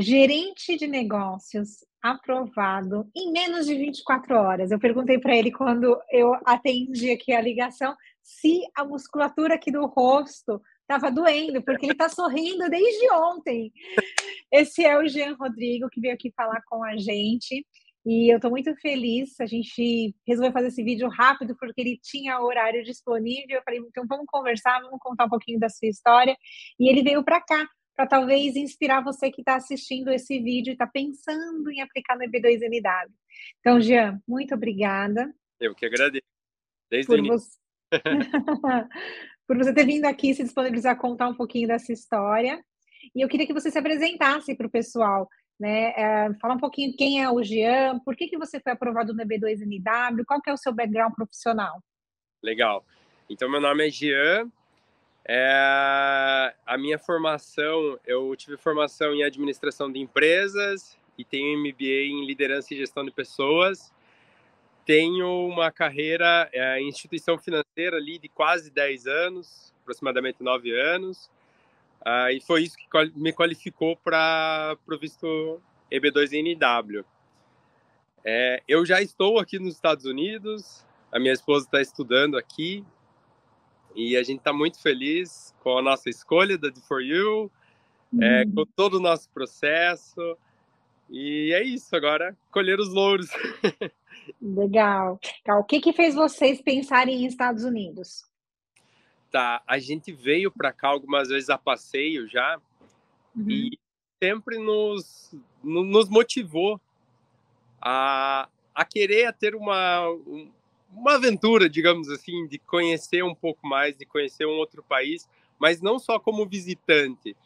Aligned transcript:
gerente 0.00 0.76
de 0.76 0.86
negócios 0.86 1.84
aprovado 2.02 3.08
em 3.14 3.30
menos 3.30 3.66
de 3.66 3.74
24 3.76 4.34
horas. 4.34 4.70
Eu 4.70 4.78
perguntei 4.78 5.18
para 5.18 5.36
ele 5.36 5.52
quando 5.52 6.00
eu 6.10 6.34
atendi 6.44 7.10
aqui 7.10 7.32
a 7.32 7.40
ligação 7.40 7.94
se 8.22 8.62
a 8.74 8.84
musculatura 8.84 9.54
aqui 9.54 9.70
do 9.70 9.84
rosto 9.86 10.60
estava 10.82 11.10
doendo, 11.10 11.62
porque 11.62 11.86
ele 11.86 11.92
está 11.92 12.08
sorrindo 12.08 12.68
desde 12.68 13.10
ontem. 13.12 13.72
Esse 14.50 14.84
é 14.84 14.98
o 14.98 15.06
Jean 15.06 15.34
Rodrigo, 15.34 15.88
que 15.90 16.00
veio 16.00 16.14
aqui 16.14 16.32
falar 16.34 16.62
com 16.66 16.82
a 16.82 16.96
gente. 16.96 17.64
E 18.04 18.32
eu 18.32 18.36
estou 18.36 18.50
muito 18.50 18.74
feliz. 18.76 19.38
A 19.40 19.46
gente 19.46 20.14
resolveu 20.26 20.52
fazer 20.52 20.68
esse 20.68 20.82
vídeo 20.82 21.08
rápido 21.08 21.54
porque 21.56 21.80
ele 21.80 22.00
tinha 22.02 22.40
horário 22.40 22.82
disponível. 22.82 23.58
Eu 23.58 23.62
falei, 23.62 23.80
então 23.80 24.04
vamos 24.08 24.26
conversar, 24.26 24.80
vamos 24.80 24.98
contar 25.00 25.26
um 25.26 25.28
pouquinho 25.28 25.60
da 25.60 25.68
sua 25.68 25.88
história. 25.88 26.36
E 26.78 26.88
ele 26.88 27.02
veio 27.02 27.22
para 27.22 27.40
cá 27.40 27.68
para 28.00 28.06
talvez 28.06 28.56
inspirar 28.56 29.04
você 29.04 29.30
que 29.30 29.42
está 29.42 29.56
assistindo 29.56 30.10
esse 30.10 30.40
vídeo 30.40 30.70
e 30.70 30.72
está 30.72 30.86
pensando 30.86 31.70
em 31.70 31.82
aplicar 31.82 32.16
no 32.16 32.24
EB2NW. 32.24 33.10
Então, 33.58 33.78
Jean, 33.78 34.18
muito 34.26 34.54
obrigada. 34.54 35.30
Eu 35.60 35.74
que 35.74 35.84
agradeço. 35.84 36.24
Desde 36.90 37.06
por 37.06 37.16
o 37.16 37.18
início. 37.18 37.50
Você... 37.92 38.00
por 39.46 39.58
você 39.58 39.74
ter 39.74 39.84
vindo 39.84 40.06
aqui 40.06 40.32
se 40.32 40.42
disponibilizar 40.42 40.94
a 40.94 40.98
contar 40.98 41.28
um 41.28 41.34
pouquinho 41.34 41.68
dessa 41.68 41.92
história. 41.92 42.64
E 43.14 43.20
eu 43.20 43.28
queria 43.28 43.46
que 43.46 43.52
você 43.52 43.70
se 43.70 43.78
apresentasse 43.78 44.56
para 44.56 44.66
o 44.66 44.70
pessoal, 44.70 45.28
né? 45.58 45.92
É, 45.94 46.34
falar 46.40 46.54
um 46.54 46.58
pouquinho 46.58 46.96
quem 46.96 47.22
é 47.22 47.30
o 47.30 47.42
Jean, 47.42 47.98
por 47.98 48.16
que, 48.16 48.28
que 48.28 48.38
você 48.38 48.58
foi 48.60 48.72
aprovado 48.72 49.12
no 49.12 49.22
EB2NW, 49.22 50.24
qual 50.26 50.40
que 50.40 50.48
é 50.48 50.54
o 50.54 50.56
seu 50.56 50.72
background 50.72 51.12
profissional? 51.12 51.82
Legal. 52.42 52.82
Então, 53.28 53.50
meu 53.50 53.60
nome 53.60 53.86
é 53.86 53.90
Jean. 53.90 54.50
É, 55.32 56.52
a 56.66 56.76
minha 56.76 56.98
formação, 56.98 57.96
eu 58.04 58.34
tive 58.34 58.56
formação 58.56 59.14
em 59.14 59.22
administração 59.22 59.88
de 59.90 60.00
empresas 60.00 60.98
e 61.16 61.24
tenho 61.24 61.56
MBA 61.56 62.08
em 62.10 62.26
liderança 62.26 62.74
e 62.74 62.76
gestão 62.76 63.04
de 63.04 63.12
pessoas. 63.12 63.92
Tenho 64.84 65.46
uma 65.46 65.70
carreira 65.70 66.50
é, 66.52 66.80
em 66.80 66.88
instituição 66.88 67.38
financeira 67.38 67.96
ali 67.96 68.18
de 68.18 68.28
quase 68.28 68.72
10 68.72 69.06
anos, 69.06 69.72
aproximadamente 69.82 70.42
9 70.42 70.72
anos, 70.72 71.30
uh, 72.00 72.30
e 72.32 72.40
foi 72.40 72.64
isso 72.64 72.76
que 72.76 72.88
me 73.14 73.32
qualificou 73.32 73.96
para 73.96 74.76
o 74.84 74.98
visto 74.98 75.62
EB2NW. 75.92 77.04
É, 78.24 78.64
eu 78.66 78.84
já 78.84 79.00
estou 79.00 79.38
aqui 79.38 79.60
nos 79.60 79.74
Estados 79.74 80.06
Unidos, 80.06 80.84
a 81.12 81.20
minha 81.20 81.32
esposa 81.32 81.66
está 81.66 81.80
estudando 81.80 82.36
aqui, 82.36 82.84
e 83.94 84.16
a 84.16 84.22
gente 84.22 84.38
está 84.38 84.52
muito 84.52 84.80
feliz 84.80 85.54
com 85.60 85.78
a 85.78 85.82
nossa 85.82 86.08
escolha 86.08 86.56
da 86.56 86.68
D4U, 86.68 87.50
uhum. 88.12 88.22
é, 88.22 88.44
com 88.46 88.64
todo 88.64 88.94
o 88.94 89.00
nosso 89.00 89.28
processo, 89.30 90.36
e 91.08 91.52
é 91.52 91.62
isso, 91.62 91.94
agora 91.94 92.36
colher 92.50 92.78
os 92.78 92.88
louros. 92.88 93.28
Legal. 94.40 95.18
O 95.48 95.64
que, 95.64 95.80
que 95.80 95.92
fez 95.92 96.14
vocês 96.14 96.60
pensarem 96.62 97.22
em 97.22 97.26
Estados 97.26 97.64
Unidos? 97.64 98.24
Tá, 99.30 99.62
a 99.66 99.78
gente 99.78 100.12
veio 100.12 100.50
para 100.50 100.72
cá 100.72 100.88
algumas 100.88 101.28
vezes 101.28 101.50
a 101.50 101.58
passeio 101.58 102.28
já 102.28 102.60
uhum. 103.36 103.48
e 103.48 103.78
sempre 104.22 104.58
nos, 104.58 105.34
nos 105.62 106.08
motivou 106.08 106.80
a, 107.80 108.48
a 108.74 108.84
querer 108.84 109.26
a 109.26 109.32
ter 109.32 109.54
uma, 109.54 110.04
uma 110.92 111.14
aventura, 111.14 111.68
digamos 111.68 112.08
assim, 112.08 112.46
de 112.46 112.58
conhecer 112.58 113.22
um 113.22 113.34
pouco 113.34 113.66
mais, 113.66 113.96
de 113.96 114.04
conhecer 114.04 114.46
um 114.46 114.58
outro 114.58 114.82
país, 114.82 115.28
mas 115.58 115.80
não 115.80 115.98
só 115.98 116.18
como 116.18 116.46
visitante, 116.46 117.36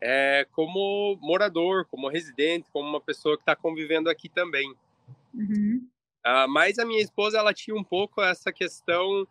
é, 0.00 0.46
como 0.52 1.18
morador, 1.20 1.86
como 1.90 2.08
residente, 2.08 2.68
como 2.72 2.88
uma 2.88 3.00
pessoa 3.00 3.36
que 3.36 3.42
está 3.42 3.56
convivendo 3.56 4.08
aqui 4.08 4.28
também. 4.28 4.74
Uhum. 5.34 5.86
Uh, 6.24 6.48
mas 6.48 6.78
a 6.78 6.84
minha 6.84 7.00
esposa, 7.00 7.38
ela 7.38 7.54
tinha 7.54 7.76
um 7.76 7.84
pouco 7.84 8.20
essa 8.22 8.52
questão, 8.52 9.26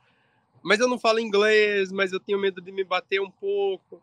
mas 0.63 0.79
eu 0.79 0.87
não 0.87 0.97
falo 0.97 1.19
inglês, 1.19 1.91
mas 1.91 2.13
eu 2.13 2.19
tenho 2.19 2.39
medo 2.39 2.61
de 2.61 2.71
me 2.71 2.83
bater 2.83 3.21
um 3.21 3.29
pouco. 3.29 4.01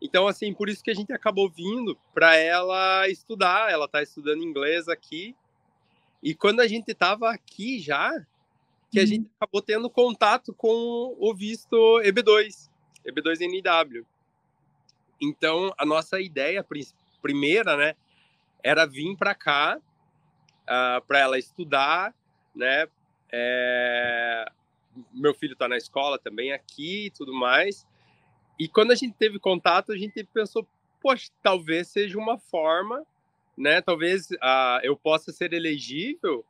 Então, 0.00 0.26
assim, 0.26 0.52
por 0.52 0.68
isso 0.68 0.82
que 0.82 0.90
a 0.90 0.94
gente 0.94 1.12
acabou 1.12 1.48
vindo 1.48 1.96
para 2.12 2.36
ela 2.36 3.08
estudar. 3.08 3.70
Ela 3.70 3.86
está 3.86 4.02
estudando 4.02 4.42
inglês 4.42 4.86
aqui. 4.86 5.34
E 6.22 6.34
quando 6.34 6.60
a 6.60 6.66
gente 6.66 6.90
estava 6.90 7.30
aqui 7.30 7.78
já, 7.78 8.12
que 8.94 9.00
a 9.00 9.06
gente 9.06 9.24
uhum. 9.24 9.30
acabou 9.40 9.62
tendo 9.62 9.90
contato 9.90 10.54
com 10.54 11.16
o 11.18 11.34
visto 11.34 11.76
EB2, 12.02 12.70
EB2NW. 13.06 14.04
Então, 15.20 15.72
a 15.76 15.84
nossa 15.84 16.20
ideia 16.20 16.66
primeira, 17.22 17.76
né, 17.76 17.94
era 18.62 18.86
vir 18.86 19.16
para 19.16 19.34
cá, 19.34 19.78
uh, 19.78 19.82
ah, 20.66 21.02
para 21.06 21.18
ela 21.18 21.38
estudar 21.38 22.14
né? 22.54 22.86
É... 23.32 24.46
Meu 25.12 25.34
filho 25.34 25.54
está 25.54 25.66
na 25.66 25.76
escola 25.76 26.18
também 26.18 26.52
aqui 26.52 27.06
e 27.06 27.10
tudo 27.10 27.34
mais. 27.34 27.86
E 28.58 28.68
quando 28.68 28.92
a 28.92 28.94
gente 28.94 29.16
teve 29.16 29.40
contato, 29.40 29.90
a 29.90 29.96
gente 29.98 30.22
pensou, 30.32 30.66
poxa, 31.00 31.30
talvez 31.42 31.88
seja 31.88 32.16
uma 32.16 32.38
forma, 32.38 33.04
né? 33.58 33.80
Talvez 33.80 34.30
uh, 34.30 34.78
eu 34.82 34.96
possa 34.96 35.32
ser 35.32 35.52
elegível. 35.52 36.44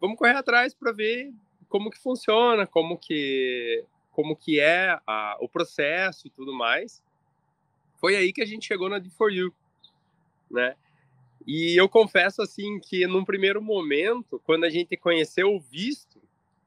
Vamos 0.00 0.16
correr 0.16 0.36
atrás 0.36 0.72
para 0.72 0.90
ver 0.90 1.32
como 1.72 1.90
que 1.90 1.98
funciona, 1.98 2.66
como 2.66 2.98
que 2.98 3.82
como 4.10 4.36
que 4.36 4.60
é 4.60 5.00
a, 5.06 5.38
o 5.40 5.48
processo 5.48 6.26
e 6.26 6.30
tudo 6.30 6.52
mais. 6.52 7.02
Foi 7.98 8.14
aí 8.14 8.30
que 8.30 8.42
a 8.42 8.46
gente 8.46 8.66
chegou 8.66 8.90
na 8.90 9.00
D4U, 9.00 9.50
né? 10.50 10.76
E 11.46 11.74
eu 11.74 11.88
confesso 11.88 12.42
assim 12.42 12.78
que 12.78 13.06
num 13.06 13.24
primeiro 13.24 13.62
momento, 13.62 14.38
quando 14.44 14.64
a 14.64 14.68
gente 14.68 14.98
conheceu 14.98 15.54
o 15.54 15.58
visto, 15.58 16.20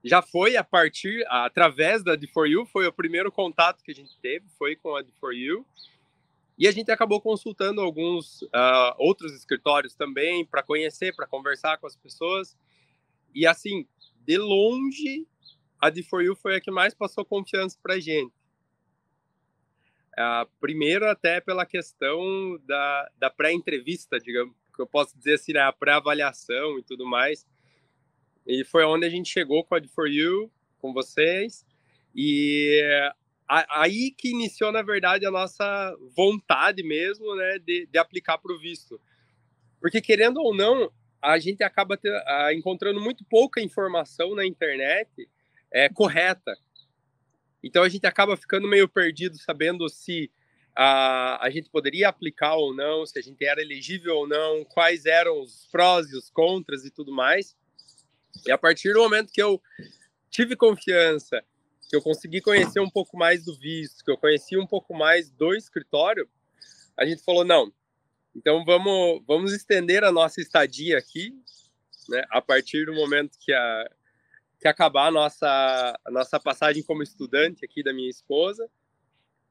já 0.04 0.24
foi 0.24 0.58
a 0.58 0.64
partir, 0.64 1.24
através 1.30 2.04
da 2.04 2.18
D4U, 2.18 2.66
foi 2.66 2.88
o 2.88 2.92
primeiro 2.94 3.32
contato 3.32 3.84
que 3.84 3.92
a 3.92 3.96
gente 3.96 4.18
teve, 4.20 4.48
foi 4.58 4.76
com 4.76 4.96
a 4.96 5.04
D4U. 5.04 5.64
E 6.58 6.68
a 6.68 6.72
gente 6.72 6.90
acabou 6.90 7.22
consultando 7.22 7.80
alguns 7.80 8.42
uh, 8.42 8.96
outros 8.98 9.34
escritórios 9.34 9.94
também 9.94 10.44
para 10.44 10.64
conhecer, 10.64 11.16
para 11.16 11.28
conversar 11.28 11.78
com 11.78 11.86
as 11.86 11.96
pessoas. 11.96 12.58
E 13.36 13.46
assim, 13.46 13.86
de 14.26 14.38
longe, 14.38 15.28
a 15.80 15.92
D4U 15.92 16.36
foi 16.36 16.56
a 16.56 16.62
que 16.62 16.72
mais 16.72 16.94
passou 16.94 17.24
confiança 17.24 17.78
para 17.82 17.96
a 17.96 18.00
gente. 18.00 18.34
Uh, 20.18 20.50
primeiro, 20.62 21.10
até 21.10 21.42
pela 21.42 21.66
questão 21.66 22.58
da, 22.66 23.12
da 23.18 23.30
pré-entrevista, 23.30 24.20
digamos, 24.20 24.56
que 24.74 24.82
eu 24.82 24.88
posso 24.88 25.18
dizer 25.18 25.36
assim, 25.36 25.54
né, 25.54 25.60
a 25.60 25.74
pré-avaliação 25.74 26.80
e 26.80 26.84
tudo 26.84 27.06
mais. 27.06 27.46
E 28.48 28.64
foi 28.64 28.86
onde 28.86 29.06
a 29.06 29.10
gente 29.10 29.30
chegou 29.30 29.64
com 29.64 29.76
a 29.76 29.82
D4U, 29.82 30.50
com 30.80 30.94
vocês. 30.94 31.66
E 32.16 32.82
aí 33.48 34.12
que 34.12 34.30
iniciou, 34.30 34.72
na 34.72 34.82
verdade, 34.82 35.26
a 35.26 35.32
nossa 35.32 35.96
vontade 36.16 36.82
mesmo, 36.82 37.36
né, 37.36 37.60
de, 37.60 37.86
de 37.86 37.98
aplicar 37.98 38.38
para 38.38 38.54
o 38.54 38.60
visto. 38.60 39.00
Porque, 39.82 40.02
querendo 40.02 40.38
ou 40.38 40.56
não, 40.56 40.92
a 41.26 41.40
gente 41.40 41.64
acaba 41.64 41.98
ter, 41.98 42.14
a, 42.28 42.54
encontrando 42.54 43.02
muito 43.02 43.26
pouca 43.26 43.60
informação 43.60 44.36
na 44.36 44.46
internet 44.46 45.28
é, 45.72 45.90
correta. 45.90 46.56
Então, 47.64 47.82
a 47.82 47.90
gente 47.90 48.06
acaba 48.06 48.38
ficando 48.38 48.68
meio 48.68 48.88
perdido 48.88 49.36
sabendo 49.38 49.90
se 49.90 50.32
a, 50.76 51.44
a 51.44 51.50
gente 51.50 51.70
poderia 51.70 52.10
aplicar 52.10 52.56
ou 52.56 52.76
não, 52.76 53.06
se 53.06 53.18
a 53.18 53.22
gente 53.22 53.44
era 53.44 53.62
elegível 53.62 54.18
ou 54.18 54.28
não, 54.28 54.64
quais 54.66 55.06
eram 55.06 55.42
os 55.42 55.68
prós 55.72 56.12
e 56.12 56.16
os 56.16 56.30
contras 56.30 56.86
e 56.86 56.92
tudo 56.92 57.12
mais. 57.12 57.56
E 58.46 58.52
a 58.52 58.58
partir 58.58 58.94
do 58.94 59.00
momento 59.00 59.32
que 59.34 59.42
eu 59.42 59.60
tive 60.30 60.56
confiança, 60.56 61.44
que 61.90 61.96
eu 61.96 62.02
consegui 62.02 62.42
conhecer 62.42 62.80
um 62.80 62.90
pouco 62.90 63.18
mais 63.18 63.44
do 63.46 63.58
visto, 63.58 64.04
que 64.04 64.12
eu 64.12 64.18
conheci 64.18 64.58
um 64.58 64.68
pouco 64.68 64.94
mais 64.94 65.32
do 65.32 65.56
escritório, 65.56 66.30
a 66.96 67.06
gente 67.06 67.24
falou 67.24 67.44
não. 67.44 67.74
Então 68.36 68.66
vamos 68.66 69.24
vamos 69.26 69.54
estender 69.54 70.04
a 70.04 70.12
nossa 70.12 70.42
estadia 70.42 70.98
aqui, 70.98 71.34
né? 72.10 72.24
A 72.30 72.42
partir 72.42 72.86
do 72.86 72.94
momento 72.94 73.38
que 73.40 73.54
a 73.54 73.90
que 74.60 74.68
acabar 74.68 75.08
a 75.08 75.12
nossa 75.12 76.00
a 76.06 76.12
nossa 76.12 76.40
passagem 76.40 76.84
como 76.84 77.02
estudante 77.02 77.64
aqui 77.64 77.82
da 77.82 77.94
minha 77.94 78.10
esposa, 78.10 78.70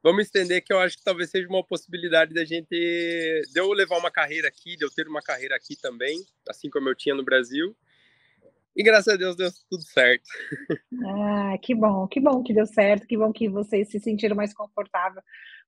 vamos 0.02 0.26
estender 0.26 0.62
que 0.62 0.72
eu 0.72 0.78
acho 0.78 0.98
que 0.98 1.04
talvez 1.04 1.30
seja 1.30 1.48
uma 1.48 1.64
possibilidade 1.64 2.34
da 2.34 2.44
gente 2.44 2.68
de 2.68 3.58
eu 3.58 3.72
levar 3.72 3.98
uma 3.98 4.10
carreira 4.10 4.48
aqui, 4.48 4.76
de 4.76 4.84
eu 4.84 4.90
ter 4.90 5.08
uma 5.08 5.22
carreira 5.22 5.56
aqui 5.56 5.80
também, 5.80 6.22
assim 6.48 6.68
como 6.68 6.88
eu 6.88 6.94
tinha 6.94 7.14
no 7.14 7.24
Brasil. 7.24 7.74
E 8.76 8.82
graças 8.82 9.14
a 9.14 9.16
Deus 9.16 9.36
deu 9.36 9.50
tudo 9.70 9.82
certo. 9.82 10.28
Ah, 11.06 11.58
que 11.58 11.74
bom, 11.74 12.06
que 12.08 12.20
bom 12.20 12.42
que 12.42 12.52
deu 12.52 12.66
certo, 12.66 13.06
que 13.06 13.16
bom 13.16 13.32
que 13.32 13.48
vocês 13.48 13.88
se 13.88 14.00
sentiram 14.00 14.34
mais 14.34 14.52
confortável 14.52 15.22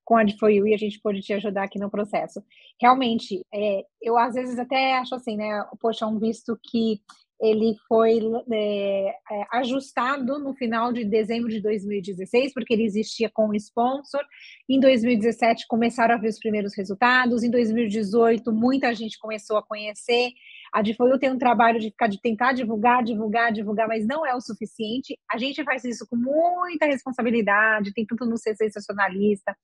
com 0.07 0.15
a 0.15 0.23
de 0.23 0.37
foi 0.37 0.55
e 0.55 0.73
a 0.73 0.77
gente 0.77 1.01
pode 1.01 1.19
te 1.19 1.33
ajudar 1.33 1.63
aqui 1.63 1.77
no 1.77 1.91
processo. 1.91 2.41
Realmente, 2.81 3.45
é, 3.53 3.83
eu 4.01 4.17
às 4.17 4.35
vezes 4.35 4.57
até 4.57 4.93
acho 4.93 5.13
assim, 5.13 5.35
né? 5.35 5.65
Poxa, 5.81 6.07
um 6.07 6.17
visto 6.17 6.57
que 6.63 7.01
ele 7.41 7.75
foi 7.89 8.21
é, 8.49 9.09
é, 9.09 9.45
ajustado 9.51 10.39
no 10.39 10.53
final 10.53 10.93
de 10.93 11.03
dezembro 11.03 11.49
de 11.49 11.59
2016, 11.59 12.53
porque 12.53 12.73
ele 12.73 12.85
existia 12.85 13.29
com 13.29 13.49
o 13.49 13.55
sponsor. 13.55 14.21
Em 14.69 14.79
2017 14.79 15.67
começaram 15.67 16.15
a 16.15 16.17
ver 16.17 16.29
os 16.29 16.39
primeiros 16.39 16.73
resultados. 16.73 17.43
Em 17.43 17.51
2018 17.51 18.49
muita 18.53 18.95
gente 18.95 19.19
começou 19.19 19.57
a 19.57 19.63
conhecer. 19.63 20.29
A 20.73 20.81
Difoil 20.81 21.17
tem 21.19 21.31
um 21.31 21.37
trabalho 21.37 21.79
de 21.79 21.89
ficar 21.89 22.07
de 22.07 22.21
tentar 22.21 22.53
divulgar, 22.53 23.03
divulgar, 23.03 23.51
divulgar, 23.51 23.87
mas 23.87 24.05
não 24.05 24.25
é 24.25 24.35
o 24.35 24.41
suficiente. 24.41 25.17
A 25.31 25.37
gente 25.37 25.63
faz 25.63 25.83
isso 25.83 26.05
com 26.07 26.15
muita 26.15 26.85
responsabilidade, 26.85 27.93
tentando 27.93 28.25
não 28.25 28.37
ser 28.37 28.55
sensacionalista, 28.55 29.55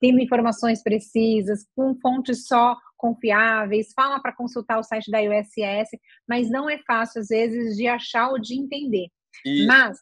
tendo 0.00 0.20
informações 0.20 0.82
precisas, 0.82 1.66
com 1.74 1.94
fontes 2.00 2.46
só 2.46 2.76
confiáveis, 2.96 3.92
fala 3.94 4.20
para 4.20 4.34
consultar 4.34 4.78
o 4.78 4.84
site 4.84 5.10
da 5.10 5.18
USS, 5.20 5.98
mas 6.28 6.48
não 6.48 6.70
é 6.70 6.78
fácil 6.86 7.20
às 7.20 7.28
vezes 7.28 7.76
de 7.76 7.88
achar 7.88 8.30
ou 8.30 8.38
de 8.38 8.54
entender. 8.54 9.08
Isso. 9.44 9.66
Mas 9.66 9.98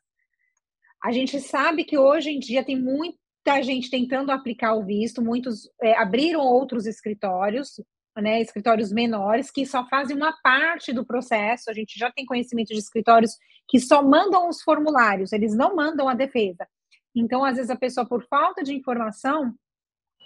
a 1.02 1.10
gente 1.10 1.40
sabe 1.40 1.84
que 1.84 1.96
hoje 1.96 2.30
em 2.30 2.38
dia 2.38 2.62
tem 2.62 2.78
muita 2.78 3.62
gente 3.62 3.90
tentando 3.90 4.30
aplicar 4.30 4.74
o 4.74 4.84
visto, 4.84 5.22
muitos 5.22 5.70
é, 5.80 5.96
abriram 5.96 6.40
outros 6.40 6.86
escritórios, 6.86 7.80
né, 8.20 8.40
escritórios 8.40 8.92
menores 8.92 9.50
que 9.50 9.66
só 9.66 9.86
fazem 9.86 10.16
uma 10.16 10.32
parte 10.42 10.92
do 10.92 11.04
processo. 11.04 11.70
A 11.70 11.72
gente 11.72 11.98
já 11.98 12.10
tem 12.10 12.24
conhecimento 12.24 12.68
de 12.68 12.78
escritórios 12.78 13.36
que 13.68 13.78
só 13.78 14.02
mandam 14.02 14.48
os 14.48 14.62
formulários, 14.62 15.32
eles 15.32 15.54
não 15.54 15.74
mandam 15.74 16.08
a 16.08 16.14
defesa. 16.14 16.66
Então, 17.14 17.44
às 17.44 17.56
vezes 17.56 17.70
a 17.70 17.76
pessoa 17.76 18.06
por 18.06 18.24
falta 18.26 18.62
de 18.62 18.74
informação 18.74 19.54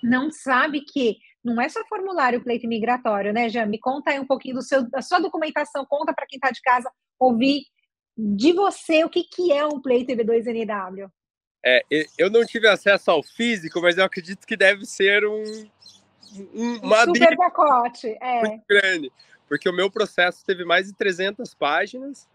não 0.03 0.31
sabe 0.31 0.83
que 0.83 1.19
não 1.43 1.61
é 1.61 1.69
só 1.69 1.85
formulário 1.87 2.43
pleito 2.43 2.67
migratório, 2.67 3.33
né, 3.33 3.49
Jean? 3.49 3.67
Me 3.67 3.79
conta 3.79 4.11
aí 4.11 4.21
um 4.21 4.27
pouquinho 4.27 4.57
do 4.57 4.63
seu, 4.63 4.89
da 4.89 5.03
sua 5.03 5.19
documentação, 5.19 5.87
conta 5.87 6.13
para 6.13 6.27
quem 6.27 6.37
está 6.37 6.51
de 6.51 6.61
casa 6.63 6.91
ouvir 7.19 7.65
de 8.17 8.53
você 8.53 9.05
o 9.05 9.11
que, 9.11 9.25
que 9.25 9.53
é 9.53 9.67
um 9.67 9.81
pleito 9.81 10.13
EB2NW. 10.13 11.11
É, 11.67 11.83
eu 12.19 12.31
não 12.31 12.45
tive 12.45 12.69
acesso 12.69 13.11
ao 13.11 13.23
físico, 13.23 13.81
mas 13.81 13.97
eu 13.97 14.05
acredito 14.05 14.47
que 14.47 14.57
deve 14.57 14.85
ser 14.85 15.25
um, 15.25 15.43
um 15.43 16.04
uma 16.83 17.05
super 17.05 17.37
pacote, 17.37 18.17
é. 18.21 18.41
muito 18.41 18.65
grande, 18.69 19.13
porque 19.49 19.69
o 19.69 19.73
meu 19.73 19.91
processo 19.91 20.45
teve 20.45 20.65
mais 20.65 20.87
de 20.87 20.95
300 20.95 21.55
páginas 21.55 22.29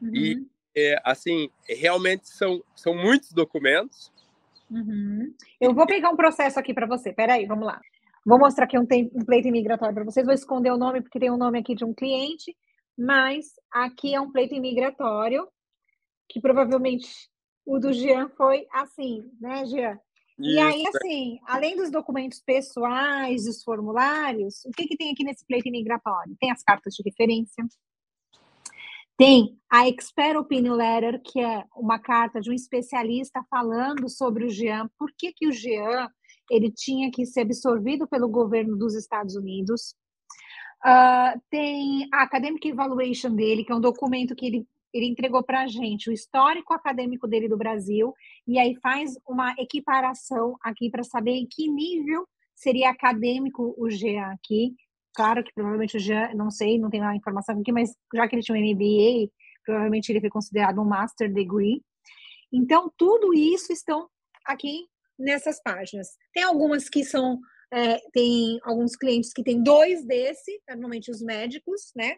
uhum. 0.00 0.14
e 0.14 0.46
é, 0.76 1.00
assim 1.04 1.50
realmente 1.68 2.28
são 2.28 2.62
são 2.74 2.94
muitos 2.94 3.32
documentos. 3.32 4.12
Uhum. 4.70 5.32
Eu 5.60 5.74
vou 5.74 5.86
pegar 5.86 6.10
um 6.10 6.16
processo 6.16 6.58
aqui 6.58 6.72
para 6.74 6.86
você. 6.86 7.12
Peraí, 7.12 7.46
vamos 7.46 7.66
lá. 7.66 7.80
Vou 8.24 8.38
mostrar 8.38 8.64
aqui 8.64 8.78
um 8.78 8.86
template 8.86 9.48
imigratório 9.48 9.94
para 9.94 10.04
vocês. 10.04 10.24
Vou 10.24 10.34
esconder 10.34 10.72
o 10.72 10.78
nome 10.78 11.02
porque 11.02 11.18
tem 11.18 11.30
o 11.30 11.34
um 11.34 11.38
nome 11.38 11.58
aqui 11.58 11.74
de 11.74 11.84
um 11.84 11.92
cliente, 11.92 12.56
mas 12.96 13.54
aqui 13.70 14.14
é 14.14 14.20
um 14.20 14.32
pleito 14.32 14.54
imigratório 14.54 15.46
que 16.28 16.40
provavelmente 16.40 17.28
o 17.66 17.78
do 17.78 17.92
Jean 17.92 18.28
foi 18.30 18.66
assim, 18.72 19.30
né, 19.40 19.64
Jean? 19.66 19.98
Isso. 20.38 20.50
E 20.50 20.58
aí, 20.58 20.84
assim, 20.88 21.38
além 21.46 21.76
dos 21.76 21.90
documentos 21.90 22.40
pessoais, 22.40 23.44
dos 23.44 23.62
formulários, 23.62 24.64
o 24.64 24.70
que, 24.70 24.86
que 24.86 24.96
tem 24.96 25.12
aqui 25.12 25.22
nesse 25.22 25.46
pleito 25.46 25.68
imigratório? 25.68 26.36
Tem 26.40 26.50
as 26.50 26.62
cartas 26.62 26.94
de 26.94 27.02
referência, 27.08 27.64
tem 29.16 29.56
a 29.70 29.86
Expert 29.88 30.36
Opinion 30.36 30.74
Letter, 30.74 31.22
que 31.22 31.40
é 31.40 31.64
uma 31.76 32.00
carta 32.00 32.40
de 32.40 32.50
um 32.50 32.54
especialista 32.54 33.44
falando 33.48 34.08
sobre 34.08 34.44
o 34.44 34.50
Jean, 34.50 34.90
por 34.98 35.10
que, 35.16 35.32
que 35.32 35.46
o 35.46 35.52
Jean 35.52 36.08
ele 36.50 36.70
tinha 36.70 37.10
que 37.10 37.24
ser 37.24 37.42
absorvido 37.42 38.06
pelo 38.06 38.28
governo 38.28 38.76
dos 38.76 38.94
Estados 38.94 39.36
Unidos. 39.36 39.94
Uh, 40.84 41.40
tem 41.48 42.06
a 42.12 42.22
Academic 42.22 42.68
Evaluation 42.68 43.34
dele, 43.34 43.64
que 43.64 43.72
é 43.72 43.74
um 43.74 43.80
documento 43.80 44.34
que 44.34 44.46
ele, 44.46 44.66
ele 44.94 45.06
entregou 45.06 45.42
para 45.42 45.62
a 45.62 45.66
gente, 45.66 46.08
o 46.08 46.12
histórico 46.12 46.72
acadêmico 46.72 47.26
dele 47.26 47.48
do 47.48 47.56
Brasil, 47.56 48.14
e 48.46 48.58
aí 48.58 48.76
faz 48.76 49.18
uma 49.28 49.52
equiparação 49.58 50.56
aqui 50.62 50.88
para 50.88 51.02
saber 51.02 51.32
em 51.32 51.46
que 51.50 51.68
nível 51.68 52.24
seria 52.54 52.90
acadêmico 52.90 53.74
o 53.76 53.88
GA 53.88 54.32
aqui. 54.32 54.72
Claro 55.12 55.42
que 55.42 55.52
provavelmente 55.52 55.96
o 55.96 56.00
GA, 56.00 56.32
não 56.34 56.50
sei, 56.50 56.78
não 56.78 56.88
tem 56.88 57.02
a 57.02 57.16
informação 57.16 57.58
aqui, 57.58 57.72
mas 57.72 57.90
já 58.14 58.28
que 58.28 58.36
ele 58.36 58.42
tinha 58.42 58.56
um 58.56 58.60
MBA, 58.60 59.30
provavelmente 59.64 60.10
ele 60.10 60.20
foi 60.20 60.30
considerado 60.30 60.80
um 60.80 60.84
Master 60.84 61.32
Degree. 61.32 61.82
Então, 62.52 62.92
tudo 62.96 63.34
isso 63.34 63.72
estão 63.72 64.08
aqui 64.46 64.86
nessas 65.18 65.60
páginas. 65.60 66.08
Tem 66.32 66.44
algumas 66.44 66.88
que 66.88 67.04
são, 67.04 67.40
é, 67.72 67.98
tem 68.12 68.60
alguns 68.62 68.94
clientes 68.94 69.32
que 69.32 69.42
têm 69.42 69.60
dois 69.60 70.04
desse, 70.04 70.60
normalmente 70.68 71.10
os 71.10 71.20
médicos, 71.20 71.90
né? 71.96 72.16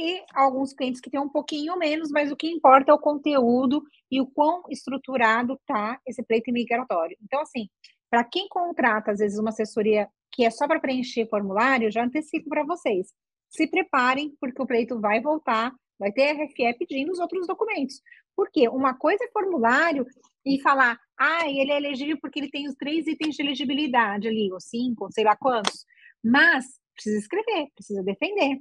E 0.00 0.22
alguns 0.32 0.72
clientes 0.72 1.00
que 1.00 1.10
têm 1.10 1.18
um 1.18 1.28
pouquinho 1.28 1.76
menos, 1.76 2.08
mas 2.12 2.30
o 2.30 2.36
que 2.36 2.46
importa 2.46 2.92
é 2.92 2.94
o 2.94 3.00
conteúdo 3.00 3.82
e 4.08 4.20
o 4.20 4.26
quão 4.28 4.62
estruturado 4.70 5.60
tá 5.66 6.00
esse 6.06 6.22
pleito 6.22 6.52
migratório. 6.52 7.16
Então, 7.20 7.40
assim, 7.40 7.68
para 8.08 8.22
quem 8.22 8.46
contrata, 8.48 9.10
às 9.10 9.18
vezes, 9.18 9.40
uma 9.40 9.50
assessoria 9.50 10.08
que 10.30 10.44
é 10.44 10.50
só 10.50 10.68
para 10.68 10.78
preencher 10.78 11.28
formulário, 11.28 11.90
já 11.90 12.04
antecipo 12.04 12.48
para 12.48 12.62
vocês. 12.62 13.08
Se 13.50 13.66
preparem, 13.66 14.36
porque 14.40 14.62
o 14.62 14.66
pleito 14.66 15.00
vai 15.00 15.20
voltar, 15.20 15.74
vai 15.98 16.12
ter 16.12 16.32
RFE 16.32 16.78
pedindo 16.78 17.10
os 17.10 17.18
outros 17.18 17.48
documentos. 17.48 18.00
Porque 18.36 18.68
uma 18.68 18.94
coisa 18.94 19.24
é 19.24 19.32
formulário 19.32 20.06
e 20.46 20.60
falar, 20.60 20.96
ah, 21.18 21.50
ele 21.50 21.72
é 21.72 21.76
elegível 21.76 22.16
porque 22.22 22.38
ele 22.38 22.50
tem 22.50 22.68
os 22.68 22.76
três 22.76 23.08
itens 23.08 23.34
de 23.34 23.42
elegibilidade 23.42 24.28
ali, 24.28 24.52
ou 24.52 24.60
cinco, 24.60 25.06
ou 25.06 25.10
sei 25.10 25.24
lá 25.24 25.34
quantos. 25.34 25.84
Mas 26.24 26.66
precisa 26.94 27.18
escrever, 27.18 27.66
precisa 27.74 28.00
defender. 28.04 28.60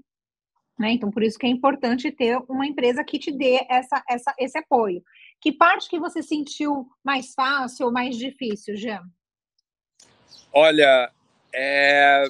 Né? 0.78 0.92
Então, 0.92 1.10
por 1.10 1.24
isso 1.24 1.40
que 1.40 1.48
é 1.48 1.50
importante 1.50 2.12
ter 2.12 2.38
uma 2.48 2.66
empresa 2.66 3.04
que 3.04 3.18
te 3.18 3.32
dê 3.32 3.66
essa, 3.70 4.04
essa, 4.08 4.34
esse 4.38 4.58
apoio. 4.58 5.04
Que 5.42 5.52
parte 5.52 5.90
que 5.90 6.00
você 6.00 6.22
sentiu 6.22 6.88
mais 7.04 7.34
fácil 7.34 7.88
ou 7.88 7.92
mais 7.92 8.16
difícil, 8.16 8.76
Jean? 8.76 9.04
Olha, 10.54 11.12
é... 11.54 12.26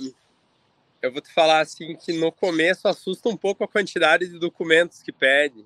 eu 1.01 1.11
vou 1.11 1.21
te 1.21 1.33
falar 1.33 1.59
assim 1.59 1.95
que 1.95 2.13
no 2.13 2.31
começo 2.31 2.88
assusta 2.88 3.27
um 3.27 3.38
pouco 3.38 3.63
a 3.63 3.67
quantidade 3.67 4.27
de 4.27 4.39
documentos 4.39 5.01
que 5.01 5.11
pede. 5.11 5.65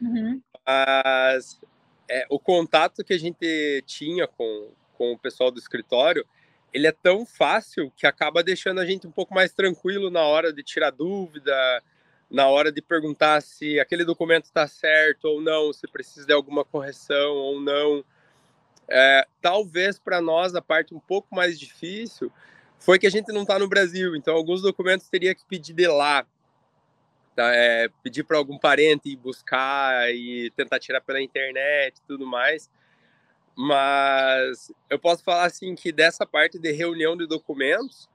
Uhum. 0.00 0.42
Mas 0.66 1.60
é, 2.08 2.26
o 2.28 2.38
contato 2.38 3.02
que 3.02 3.14
a 3.14 3.18
gente 3.18 3.82
tinha 3.86 4.26
com, 4.26 4.70
com 4.98 5.12
o 5.12 5.18
pessoal 5.18 5.50
do 5.50 5.58
escritório, 5.58 6.26
ele 6.72 6.86
é 6.86 6.92
tão 6.92 7.24
fácil 7.24 7.92
que 7.96 8.06
acaba 8.06 8.42
deixando 8.42 8.80
a 8.80 8.86
gente 8.86 9.06
um 9.06 9.10
pouco 9.10 9.34
mais 9.34 9.52
tranquilo 9.52 10.10
na 10.10 10.22
hora 10.22 10.52
de 10.52 10.62
tirar 10.62 10.90
dúvida, 10.90 11.82
na 12.32 12.48
hora 12.48 12.72
de 12.72 12.80
perguntar 12.80 13.42
se 13.42 13.78
aquele 13.78 14.06
documento 14.06 14.46
está 14.46 14.66
certo 14.66 15.26
ou 15.26 15.40
não, 15.42 15.70
se 15.70 15.86
precisa 15.86 16.26
de 16.26 16.32
alguma 16.32 16.64
correção 16.64 17.34
ou 17.34 17.60
não. 17.60 18.02
É, 18.88 19.26
talvez 19.42 19.98
para 19.98 20.18
nós 20.18 20.54
a 20.54 20.62
parte 20.62 20.94
um 20.94 20.98
pouco 20.98 21.34
mais 21.34 21.60
difícil 21.60 22.32
foi 22.78 22.98
que 22.98 23.06
a 23.06 23.10
gente 23.10 23.30
não 23.32 23.42
está 23.42 23.58
no 23.58 23.68
Brasil, 23.68 24.16
então 24.16 24.34
alguns 24.34 24.62
documentos 24.62 25.08
teria 25.08 25.34
que 25.34 25.44
pedir 25.44 25.74
de 25.74 25.86
lá. 25.86 26.26
Tá? 27.36 27.54
É, 27.54 27.90
pedir 28.02 28.24
para 28.24 28.38
algum 28.38 28.58
parente 28.58 29.10
ir 29.10 29.16
buscar 29.16 30.10
e 30.10 30.50
tentar 30.56 30.78
tirar 30.78 31.02
pela 31.02 31.20
internet 31.20 31.98
e 31.98 32.06
tudo 32.08 32.26
mais. 32.26 32.70
Mas 33.54 34.72
eu 34.88 34.98
posso 34.98 35.22
falar 35.22 35.44
assim 35.44 35.74
que 35.74 35.92
dessa 35.92 36.24
parte 36.24 36.58
de 36.58 36.72
reunião 36.72 37.14
de 37.14 37.26
documentos 37.26 38.08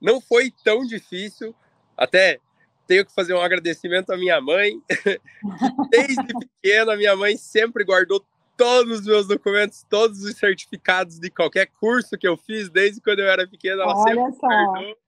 não 0.00 0.20
foi 0.20 0.52
tão 0.64 0.84
difícil. 0.84 1.54
Até 1.96 2.40
tenho 2.88 3.04
que 3.04 3.14
fazer 3.14 3.34
um 3.34 3.40
agradecimento 3.40 4.10
à 4.10 4.16
minha 4.16 4.40
mãe. 4.40 4.82
Desde 5.90 6.26
pequena, 6.40 6.96
minha 6.96 7.14
mãe 7.14 7.36
sempre 7.36 7.84
guardou 7.84 8.24
todos 8.56 9.00
os 9.00 9.06
meus 9.06 9.28
documentos, 9.28 9.86
todos 9.88 10.24
os 10.24 10.36
certificados 10.36 11.20
de 11.20 11.30
qualquer 11.30 11.66
curso 11.66 12.18
que 12.18 12.26
eu 12.26 12.36
fiz, 12.36 12.68
desde 12.68 13.00
quando 13.00 13.20
eu 13.20 13.28
era 13.28 13.46
pequena, 13.46 13.84
ela 13.84 13.94
Olha 13.94 14.14
sempre 14.14 14.40
só. 14.40 14.48
guardou. 14.48 14.98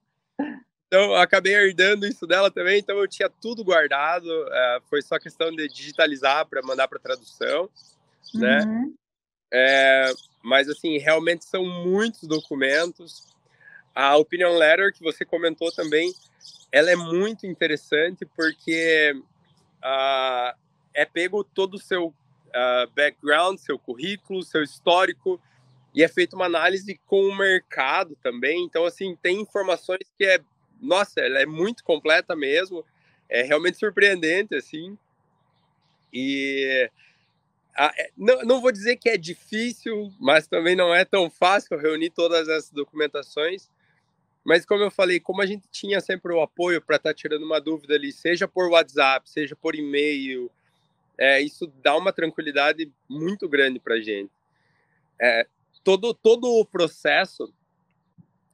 Então, 0.86 1.14
acabei 1.16 1.54
herdando 1.54 2.06
isso 2.06 2.28
dela 2.28 2.48
também, 2.48 2.78
então 2.78 2.96
eu 2.98 3.08
tinha 3.08 3.28
tudo 3.28 3.64
guardado, 3.64 4.28
é, 4.52 4.80
foi 4.88 5.02
só 5.02 5.18
questão 5.18 5.50
de 5.50 5.66
digitalizar 5.66 6.46
para 6.46 6.62
mandar 6.62 6.86
para 6.86 7.00
tradução, 7.00 7.68
né? 8.34 8.64
Uhum. 8.64 8.94
É, 9.52 10.12
mas, 10.44 10.68
assim, 10.68 10.98
realmente 10.98 11.44
são 11.44 11.64
muitos 11.64 12.28
documentos. 12.28 13.26
A 13.92 14.16
Opinion 14.16 14.56
Letter, 14.56 14.92
que 14.92 15.02
você 15.02 15.24
comentou 15.24 15.72
também, 15.72 16.12
ela 16.72 16.90
é 16.90 16.96
muito 16.96 17.46
interessante 17.46 18.24
porque 18.24 19.14
uh, 19.82 20.56
é 20.94 21.04
pego 21.04 21.42
todo 21.42 21.74
o 21.74 21.78
seu 21.78 22.06
uh, 22.08 22.90
background, 22.94 23.58
seu 23.58 23.78
currículo, 23.78 24.42
seu 24.42 24.62
histórico, 24.62 25.40
e 25.94 26.02
é 26.02 26.08
feita 26.08 26.36
uma 26.36 26.46
análise 26.46 27.00
com 27.06 27.22
o 27.22 27.36
mercado 27.36 28.16
também. 28.22 28.64
Então, 28.64 28.84
assim, 28.84 29.16
tem 29.20 29.40
informações 29.40 30.10
que 30.16 30.24
é 30.24 30.40
nossa, 30.80 31.20
ela 31.20 31.40
é 31.40 31.46
muito 31.46 31.84
completa 31.84 32.34
mesmo, 32.34 32.84
é 33.28 33.42
realmente 33.42 33.78
surpreendente, 33.78 34.54
assim. 34.54 34.96
E 36.12 36.90
a, 37.76 37.92
é, 37.96 38.10
não, 38.16 38.42
não 38.42 38.60
vou 38.60 38.72
dizer 38.72 38.96
que 38.96 39.08
é 39.08 39.16
difícil, 39.16 40.12
mas 40.18 40.46
também 40.46 40.74
não 40.74 40.94
é 40.94 41.04
tão 41.04 41.30
fácil 41.30 41.78
reunir 41.78 42.10
todas 42.10 42.48
essas 42.48 42.70
documentações. 42.70 43.70
Mas 44.50 44.66
como 44.66 44.82
eu 44.82 44.90
falei, 44.90 45.20
como 45.20 45.40
a 45.40 45.46
gente 45.46 45.68
tinha 45.70 46.00
sempre 46.00 46.32
o 46.32 46.40
apoio 46.40 46.82
para 46.82 46.96
estar 46.96 47.10
tá 47.10 47.14
tirando 47.14 47.44
uma 47.44 47.60
dúvida 47.60 47.94
ali, 47.94 48.10
seja 48.10 48.48
por 48.48 48.68
WhatsApp, 48.68 49.30
seja 49.30 49.54
por 49.54 49.76
e-mail, 49.76 50.50
é, 51.16 51.40
isso 51.40 51.68
dá 51.80 51.96
uma 51.96 52.12
tranquilidade 52.12 52.92
muito 53.08 53.48
grande 53.48 53.78
para 53.78 53.94
a 53.94 54.00
gente. 54.00 54.32
É, 55.20 55.46
todo, 55.84 56.12
todo 56.12 56.50
o 56.50 56.64
processo, 56.64 57.54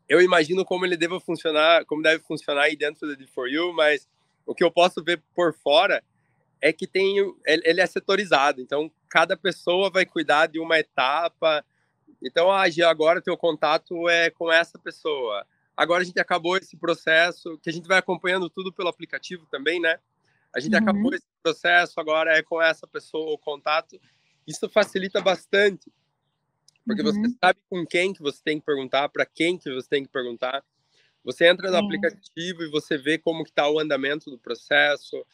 eu 0.06 0.20
imagino 0.20 0.66
como 0.66 0.84
ele 0.84 0.98
deve 0.98 1.18
funcionar, 1.18 1.86
como 1.86 2.02
deve 2.02 2.22
funcionar 2.22 2.64
aí 2.64 2.76
dentro 2.76 3.08
da 3.08 3.14
D4U, 3.14 3.72
mas 3.72 4.06
o 4.44 4.54
que 4.54 4.62
eu 4.62 4.70
posso 4.70 5.02
ver 5.02 5.22
por 5.34 5.54
fora 5.54 6.04
é 6.60 6.74
que 6.74 6.86
tem 6.86 7.16
ele 7.42 7.80
é 7.80 7.86
setorizado, 7.86 8.60
então 8.60 8.92
cada 9.08 9.34
pessoa 9.34 9.88
vai 9.88 10.04
cuidar 10.04 10.46
de 10.46 10.60
uma 10.60 10.78
etapa. 10.78 11.64
Então, 12.22 12.52
ah, 12.52 12.64
agora 12.86 13.22
teu 13.22 13.34
contato 13.34 14.06
é 14.10 14.28
com 14.28 14.52
essa 14.52 14.78
pessoa. 14.78 15.46
Agora 15.76 16.02
a 16.02 16.06
gente 16.06 16.18
acabou 16.18 16.56
esse 16.56 16.76
processo, 16.76 17.58
que 17.58 17.68
a 17.68 17.72
gente 17.72 17.86
vai 17.86 17.98
acompanhando 17.98 18.48
tudo 18.48 18.72
pelo 18.72 18.88
aplicativo 18.88 19.46
também, 19.50 19.80
né? 19.80 19.98
A 20.54 20.60
gente 20.60 20.72
uhum. 20.72 20.82
acabou 20.82 21.14
esse 21.14 21.26
processo, 21.42 22.00
agora 22.00 22.36
é 22.36 22.42
com 22.42 22.62
essa 22.62 22.86
pessoa 22.86 23.34
o 23.34 23.38
contato. 23.38 24.00
Isso 24.46 24.68
facilita 24.70 25.20
bastante, 25.20 25.92
porque 26.84 27.02
uhum. 27.02 27.12
você 27.12 27.36
sabe 27.44 27.60
com 27.68 27.84
quem 27.84 28.14
que 28.14 28.22
você 28.22 28.40
tem 28.42 28.58
que 28.58 28.64
perguntar, 28.64 29.08
para 29.10 29.26
quem 29.26 29.58
que 29.58 29.70
você 29.70 29.88
tem 29.88 30.04
que 30.04 30.10
perguntar. 30.10 30.64
Você 31.22 31.46
entra 31.46 31.70
no 31.70 31.76
aplicativo 31.76 32.62
e 32.62 32.70
você 32.70 32.96
vê 32.96 33.18
como 33.18 33.42
que 33.42 33.50
está 33.50 33.68
o 33.68 33.80
andamento 33.80 34.30
do 34.30 34.38
processo, 34.38 35.26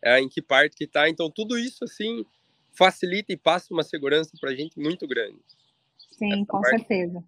é, 0.00 0.20
em 0.20 0.28
que 0.28 0.40
parte 0.40 0.76
que 0.76 0.84
está. 0.84 1.08
Então, 1.08 1.28
tudo 1.28 1.58
isso, 1.58 1.84
assim, 1.84 2.24
facilita 2.72 3.32
e 3.32 3.36
passa 3.36 3.74
uma 3.74 3.82
segurança 3.82 4.30
para 4.40 4.50
a 4.50 4.54
gente 4.54 4.78
muito 4.78 5.06
grande. 5.06 5.40
Sim, 6.12 6.32
Essa 6.32 6.46
com 6.46 6.60
parte... 6.60 6.78
certeza. 6.78 7.24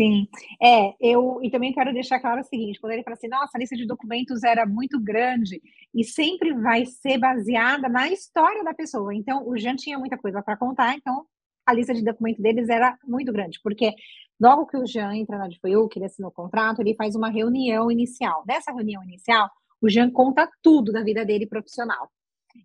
Sim, 0.00 0.26
é, 0.62 0.94
eu 0.98 1.40
e 1.42 1.50
também 1.50 1.74
quero 1.74 1.92
deixar 1.92 2.18
claro 2.20 2.40
o 2.40 2.44
seguinte, 2.44 2.80
quando 2.80 2.94
ele 2.94 3.02
fala 3.02 3.12
assim, 3.16 3.28
nossa, 3.28 3.50
a 3.54 3.58
lista 3.58 3.76
de 3.76 3.86
documentos 3.86 4.42
era 4.42 4.64
muito 4.64 4.98
grande 4.98 5.60
e 5.94 6.02
sempre 6.04 6.54
vai 6.54 6.86
ser 6.86 7.18
baseada 7.18 7.86
na 7.86 8.08
história 8.08 8.64
da 8.64 8.72
pessoa. 8.72 9.14
Então, 9.14 9.46
o 9.46 9.58
Jean 9.58 9.76
tinha 9.76 9.98
muita 9.98 10.16
coisa 10.16 10.42
para 10.42 10.56
contar, 10.56 10.96
então 10.96 11.26
a 11.66 11.74
lista 11.74 11.92
de 11.92 12.02
documentos 12.02 12.42
deles 12.42 12.70
era 12.70 12.96
muito 13.04 13.30
grande, 13.30 13.60
porque 13.62 13.92
logo 14.40 14.64
que 14.64 14.78
o 14.78 14.86
Jean 14.86 15.14
entra 15.14 15.36
na 15.36 15.48
DFOU, 15.48 15.86
que 15.90 15.98
ele 15.98 16.06
assinou 16.06 16.30
o 16.30 16.34
contrato, 16.34 16.80
ele 16.80 16.94
faz 16.94 17.14
uma 17.14 17.28
reunião 17.28 17.90
inicial. 17.90 18.42
Nessa 18.48 18.72
reunião 18.72 19.04
inicial, 19.04 19.50
o 19.82 19.88
Jean 19.90 20.10
conta 20.10 20.48
tudo 20.62 20.92
da 20.92 21.02
vida 21.02 21.26
dele 21.26 21.46
profissional. 21.46 22.10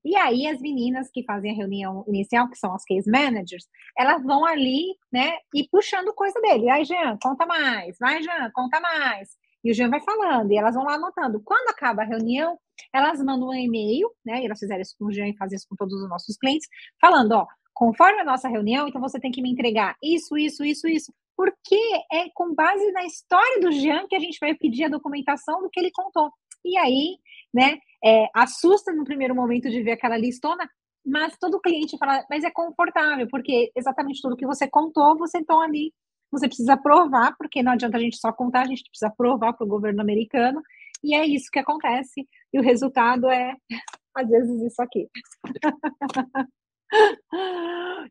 E 0.03 0.15
aí 0.15 0.47
as 0.47 0.59
meninas 0.59 1.09
que 1.11 1.23
fazem 1.23 1.51
a 1.51 1.55
reunião 1.55 2.03
inicial, 2.07 2.49
que 2.49 2.57
são 2.57 2.73
as 2.73 2.83
case 2.83 3.09
managers, 3.09 3.65
elas 3.97 4.23
vão 4.23 4.45
ali, 4.45 4.95
né, 5.11 5.33
e 5.53 5.67
puxando 5.69 6.13
coisa 6.13 6.39
dele. 6.41 6.69
Aí, 6.69 6.83
Jean, 6.85 7.17
conta 7.21 7.45
mais. 7.45 7.97
Vai, 7.99 8.21
Jean, 8.21 8.51
conta 8.53 8.79
mais. 8.79 9.29
E 9.63 9.71
o 9.71 9.73
Jean 9.73 9.89
vai 9.89 10.01
falando, 10.01 10.51
e 10.51 10.57
elas 10.57 10.75
vão 10.75 10.83
lá 10.83 10.93
anotando. 10.93 11.41
Quando 11.43 11.69
acaba 11.69 12.03
a 12.03 12.05
reunião, 12.05 12.57
elas 12.93 13.19
mandam 13.23 13.49
um 13.49 13.53
e-mail, 13.53 14.09
né, 14.23 14.41
e 14.41 14.45
elas 14.45 14.59
fizeram 14.59 14.81
isso 14.81 14.95
com 14.99 15.05
o 15.05 15.11
Jean 15.11 15.27
e 15.27 15.37
fazem 15.37 15.55
isso 15.55 15.65
com 15.67 15.75
todos 15.75 15.99
os 16.01 16.09
nossos 16.09 16.37
clientes, 16.37 16.67
falando, 17.01 17.31
ó, 17.31 17.47
conforme 17.73 18.21
a 18.21 18.25
nossa 18.25 18.47
reunião, 18.47 18.87
então 18.87 19.01
você 19.01 19.19
tem 19.19 19.31
que 19.31 19.41
me 19.41 19.51
entregar 19.51 19.95
isso, 20.01 20.37
isso, 20.37 20.63
isso, 20.63 20.87
isso. 20.87 21.13
Porque 21.35 21.75
é 22.11 22.29
com 22.33 22.55
base 22.55 22.91
na 22.93 23.05
história 23.05 23.59
do 23.59 23.71
Jean 23.71 24.07
que 24.07 24.15
a 24.15 24.19
gente 24.19 24.37
vai 24.39 24.55
pedir 24.55 24.85
a 24.85 24.89
documentação 24.89 25.61
do 25.61 25.69
que 25.69 25.79
ele 25.79 25.91
contou. 25.91 26.31
E 26.63 26.77
aí, 26.77 27.17
né, 27.55 27.79
é, 28.03 28.27
assusta 28.33 28.91
no 28.91 29.05
primeiro 29.05 29.33
momento 29.33 29.69
de 29.69 29.81
ver 29.81 29.93
aquela 29.93 30.17
listona, 30.17 30.69
mas 31.05 31.37
todo 31.37 31.61
cliente 31.61 31.97
fala, 31.97 32.25
mas 32.29 32.43
é 32.43 32.51
confortável, 32.51 33.27
porque 33.29 33.71
exatamente 33.73 34.21
tudo 34.21 34.35
que 34.35 34.45
você 34.45 34.67
contou, 34.67 35.17
você 35.17 35.37
então 35.37 35.61
ali, 35.61 35.93
você 36.29 36.47
precisa 36.47 36.75
provar, 36.75 37.33
porque 37.37 37.63
não 37.63 37.71
adianta 37.71 37.95
a 37.95 37.99
gente 37.99 38.17
só 38.17 38.33
contar, 38.33 38.63
a 38.63 38.67
gente 38.67 38.83
precisa 38.89 39.09
provar 39.15 39.53
para 39.53 39.63
o 39.63 39.69
governo 39.69 40.01
americano, 40.01 40.61
e 41.01 41.15
é 41.15 41.25
isso 41.25 41.49
que 41.49 41.59
acontece, 41.59 42.27
e 42.53 42.59
o 42.59 42.63
resultado 42.63 43.29
é, 43.29 43.55
às 44.13 44.27
vezes, 44.27 44.61
isso 44.61 44.81
aqui. 44.81 45.07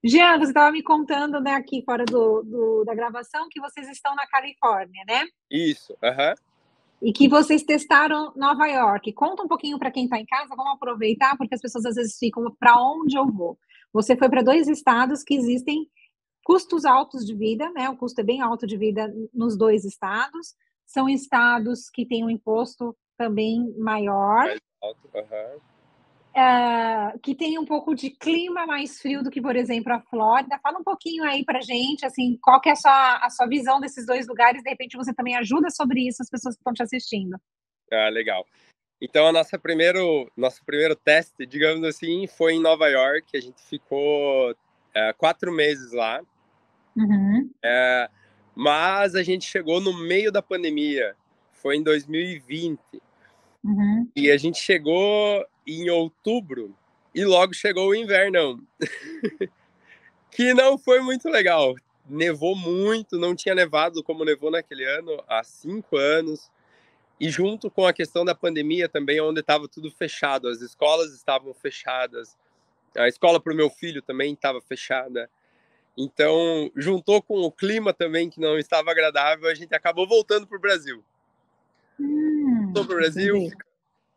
Jean, 0.02 0.38
você 0.38 0.50
estava 0.50 0.72
me 0.72 0.82
contando, 0.82 1.38
né, 1.40 1.52
aqui 1.52 1.82
fora 1.84 2.04
do, 2.06 2.42
do, 2.42 2.84
da 2.84 2.94
gravação, 2.94 3.46
que 3.50 3.60
vocês 3.60 3.88
estão 3.90 4.14
na 4.14 4.26
Califórnia, 4.26 5.04
né? 5.06 5.26
Isso, 5.50 5.94
aham. 6.02 6.30
Uh 6.30 6.34
-huh 6.34 6.53
e 7.04 7.12
que 7.12 7.28
vocês 7.28 7.62
testaram 7.62 8.32
Nova 8.34 8.66
York. 8.66 9.12
Conta 9.12 9.42
um 9.42 9.48
pouquinho 9.48 9.78
para 9.78 9.90
quem 9.90 10.04
está 10.04 10.18
em 10.18 10.24
casa, 10.24 10.56
vamos 10.56 10.72
aproveitar, 10.72 11.36
porque 11.36 11.54
as 11.54 11.60
pessoas 11.60 11.84
às 11.84 11.96
vezes 11.96 12.16
ficam 12.18 12.42
para 12.58 12.80
onde 12.80 13.14
eu 13.14 13.26
vou. 13.26 13.58
Você 13.92 14.16
foi 14.16 14.30
para 14.30 14.42
dois 14.42 14.68
estados 14.68 15.22
que 15.22 15.34
existem 15.34 15.86
custos 16.42 16.86
altos 16.86 17.26
de 17.26 17.34
vida, 17.34 17.70
né? 17.72 17.90
O 17.90 17.96
custo 17.96 18.22
é 18.22 18.24
bem 18.24 18.40
alto 18.40 18.66
de 18.66 18.78
vida 18.78 19.14
nos 19.34 19.54
dois 19.54 19.84
estados. 19.84 20.54
São 20.86 21.06
estados 21.06 21.90
que 21.90 22.06
têm 22.06 22.24
um 22.24 22.30
imposto 22.30 22.96
também 23.18 23.74
maior. 23.76 24.48
Uh, 26.34 27.18
que 27.20 27.34
tem 27.34 27.58
um 27.58 27.64
pouco 27.64 27.94
de 27.94 28.10
clima 28.10 28.66
mais 28.66 29.00
frio 29.00 29.22
do 29.22 29.30
que, 29.30 29.40
por 29.40 29.56
exemplo, 29.56 29.92
a 29.92 30.00
Flórida. 30.00 30.58
Fala 30.62 30.78
um 30.78 30.84
pouquinho 30.84 31.24
aí 31.24 31.44
para 31.44 31.60
gente, 31.60 32.04
assim, 32.04 32.36
qual 32.42 32.60
que 32.60 32.68
é 32.68 32.72
a 32.72 32.76
sua, 32.76 33.16
a 33.18 33.30
sua 33.30 33.46
visão 33.46 33.80
desses 33.80 34.04
dois 34.04 34.26
lugares? 34.26 34.62
De 34.62 34.68
repente 34.68 34.96
você 34.96 35.14
também 35.14 35.36
ajuda 35.36 35.70
sobre 35.70 36.06
isso 36.06 36.22
as 36.22 36.28
pessoas 36.28 36.54
que 36.54 36.60
estão 36.60 36.72
te 36.72 36.82
assistindo. 36.82 37.36
Ah, 37.92 38.08
legal. 38.08 38.44
Então, 39.00 39.26
a 39.26 39.32
nossa 39.32 39.58
primeiro, 39.58 40.30
nosso 40.36 40.64
primeiro 40.64 40.96
teste, 40.96 41.46
digamos 41.46 41.84
assim, 41.84 42.26
foi 42.26 42.54
em 42.54 42.60
Nova 42.60 42.88
York. 42.88 43.36
A 43.36 43.40
gente 43.40 43.62
ficou 43.62 44.54
é, 44.94 45.12
quatro 45.12 45.52
meses 45.52 45.92
lá. 45.92 46.20
Uhum. 46.96 47.50
É, 47.62 48.08
mas 48.54 49.14
a 49.14 49.22
gente 49.22 49.44
chegou 49.44 49.80
no 49.80 49.92
meio 49.92 50.32
da 50.32 50.40
pandemia. 50.40 51.14
Foi 51.52 51.76
em 51.76 51.82
2020. 51.82 52.78
Uhum. 53.64 54.08
E 54.14 54.30
a 54.30 54.36
gente 54.36 54.58
chegou 54.58 55.44
em 55.66 55.88
outubro 55.90 56.74
e 57.14 57.24
logo 57.24 57.54
chegou 57.54 57.88
o 57.88 57.94
inverno, 57.94 58.60
que 60.30 60.52
não 60.52 60.76
foi 60.76 61.00
muito 61.00 61.28
legal. 61.28 61.74
Nevou 62.06 62.56
muito, 62.56 63.18
não 63.18 63.34
tinha 63.34 63.54
nevado 63.54 64.02
como 64.02 64.24
nevou 64.24 64.50
naquele 64.50 64.84
ano 64.84 65.22
há 65.28 65.42
cinco 65.44 65.96
anos. 65.96 66.50
E 67.20 67.30
junto 67.30 67.70
com 67.70 67.86
a 67.86 67.92
questão 67.92 68.24
da 68.24 68.34
pandemia 68.34 68.88
também, 68.88 69.20
onde 69.20 69.40
estava 69.40 69.68
tudo 69.68 69.90
fechado, 69.90 70.48
as 70.48 70.60
escolas 70.60 71.14
estavam 71.14 71.54
fechadas, 71.54 72.36
a 72.96 73.08
escola 73.08 73.40
para 73.40 73.52
o 73.52 73.56
meu 73.56 73.70
filho 73.70 74.02
também 74.02 74.32
estava 74.32 74.60
fechada. 74.60 75.30
Então, 75.96 76.70
juntou 76.74 77.22
com 77.22 77.40
o 77.40 77.52
clima 77.52 77.92
também 77.92 78.28
que 78.28 78.40
não 78.40 78.58
estava 78.58 78.90
agradável, 78.90 79.48
a 79.48 79.54
gente 79.54 79.74
acabou 79.74 80.08
voltando 80.08 80.46
para 80.46 80.58
o 80.58 80.60
Brasil. 80.60 81.04
Hum, 81.98 82.64
voltou 82.64 82.86
para 82.86 82.94
o 82.94 82.98
Brasil. 82.98 83.50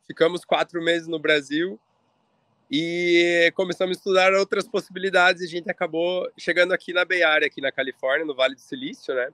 Ficamos 0.08 0.46
quatro 0.46 0.82
meses 0.82 1.08
no 1.08 1.20
Brasil 1.20 1.80
e 2.72 3.52
começamos 3.56 3.98
a 3.98 4.00
estudar 4.00 4.34
outras 4.34 4.68
possibilidades. 4.68 5.42
E 5.42 5.46
a 5.46 5.50
gente 5.50 5.70
acabou 5.70 6.30
chegando 6.38 6.72
aqui 6.72 6.94
na 6.94 7.06
Bay 7.06 7.24
Area, 7.24 7.48
aqui 7.48 7.62
na 7.62 7.72
Califórnia, 7.72 8.26
no 8.26 8.36
Vale 8.36 8.56
do 8.56 8.62
Silício, 8.62 9.14
né? 9.14 9.30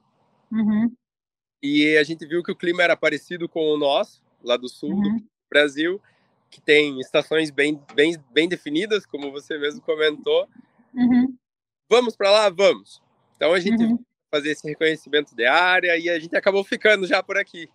Uhum. 0.51 0.91
E 1.61 1.95
a 1.97 2.03
gente 2.03 2.25
viu 2.25 2.43
que 2.43 2.51
o 2.51 2.55
clima 2.55 2.83
era 2.83 2.97
parecido 2.97 3.47
com 3.47 3.61
o 3.61 3.77
nosso, 3.77 4.21
lá 4.43 4.57
do 4.57 4.67
sul 4.67 4.91
uhum. 4.91 5.17
do 5.17 5.23
Brasil, 5.49 6.01
que 6.49 6.59
tem 6.59 6.99
estações 6.99 7.49
bem, 7.49 7.79
bem, 7.95 8.15
bem 8.31 8.49
definidas, 8.49 9.05
como 9.05 9.31
você 9.31 9.57
mesmo 9.57 9.81
comentou. 9.81 10.47
Uhum. 10.93 11.35
Vamos 11.89 12.15
para 12.15 12.31
lá? 12.31 12.49
Vamos. 12.49 13.01
Então 13.35 13.53
a 13.53 13.59
gente 13.59 13.83
uhum. 13.83 13.97
fazer 14.29 14.51
esse 14.51 14.67
reconhecimento 14.67 15.35
de 15.35 15.45
área 15.45 15.97
e 15.97 16.09
a 16.09 16.19
gente 16.19 16.35
acabou 16.35 16.63
ficando 16.63 17.07
já 17.07 17.23
por 17.23 17.37
aqui. 17.37 17.69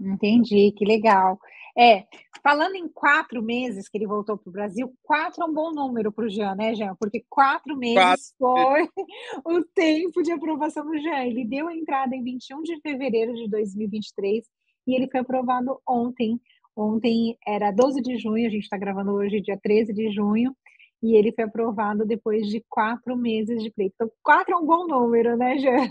Entendi, 0.00 0.72
que 0.76 0.84
legal. 0.84 1.38
É, 1.76 2.04
falando 2.42 2.74
em 2.74 2.88
quatro 2.88 3.42
meses 3.42 3.88
que 3.88 3.96
ele 3.96 4.06
voltou 4.06 4.36
para 4.36 4.48
o 4.48 4.52
Brasil, 4.52 4.92
quatro 5.02 5.42
é 5.42 5.46
um 5.46 5.52
bom 5.52 5.72
número 5.72 6.10
para 6.10 6.24
o 6.24 6.28
Jean, 6.28 6.54
né, 6.54 6.74
Jean? 6.74 6.94
Porque 6.96 7.24
quatro 7.28 7.76
meses 7.76 8.34
quatro. 8.38 8.38
foi 8.38 8.88
o 9.44 9.64
tempo 9.74 10.22
de 10.22 10.32
aprovação 10.32 10.84
do 10.84 10.98
Jean. 10.98 11.24
Ele 11.24 11.44
deu 11.44 11.68
a 11.68 11.74
entrada 11.74 12.14
em 12.14 12.22
21 12.22 12.62
de 12.62 12.80
fevereiro 12.80 13.34
de 13.34 13.48
2023 13.48 14.44
e 14.86 14.94
ele 14.94 15.08
foi 15.10 15.20
aprovado 15.20 15.80
ontem. 15.86 16.40
Ontem 16.76 17.36
era 17.46 17.70
12 17.70 18.00
de 18.00 18.16
junho, 18.16 18.46
a 18.46 18.50
gente 18.50 18.62
está 18.62 18.78
gravando 18.78 19.12
hoje, 19.12 19.40
dia 19.40 19.58
13 19.60 19.92
de 19.92 20.10
junho, 20.10 20.56
e 21.02 21.14
ele 21.14 21.32
foi 21.32 21.44
aprovado 21.44 22.06
depois 22.06 22.46
de 22.46 22.64
quatro 22.68 23.16
meses 23.16 23.62
de 23.62 23.70
pleito. 23.70 23.94
Então, 23.94 24.10
quatro 24.22 24.54
é 24.54 24.56
um 24.56 24.64
bom 24.64 24.86
número, 24.86 25.36
né, 25.36 25.58
Jean? 25.58 25.88